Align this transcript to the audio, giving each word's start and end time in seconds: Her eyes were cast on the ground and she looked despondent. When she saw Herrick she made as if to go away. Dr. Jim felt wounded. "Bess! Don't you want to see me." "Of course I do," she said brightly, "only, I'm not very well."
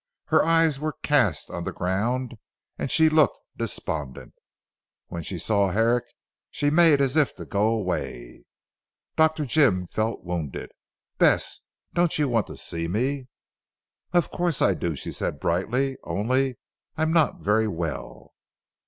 Her 0.29 0.43
eyes 0.43 0.79
were 0.79 0.97
cast 1.03 1.51
on 1.51 1.61
the 1.61 1.71
ground 1.71 2.33
and 2.75 2.89
she 2.89 3.07
looked 3.07 3.37
despondent. 3.55 4.33
When 5.09 5.21
she 5.21 5.37
saw 5.37 5.69
Herrick 5.69 6.05
she 6.49 6.71
made 6.71 6.99
as 6.99 7.15
if 7.15 7.35
to 7.35 7.45
go 7.45 7.67
away. 7.67 8.45
Dr. 9.15 9.45
Jim 9.45 9.85
felt 9.85 10.23
wounded. 10.23 10.71
"Bess! 11.19 11.59
Don't 11.93 12.17
you 12.17 12.27
want 12.27 12.47
to 12.47 12.57
see 12.57 12.87
me." 12.87 13.27
"Of 14.11 14.31
course 14.31 14.59
I 14.59 14.73
do," 14.73 14.95
she 14.95 15.11
said 15.11 15.39
brightly, 15.39 15.97
"only, 16.03 16.57
I'm 16.97 17.13
not 17.13 17.41
very 17.41 17.67
well." 17.67 18.33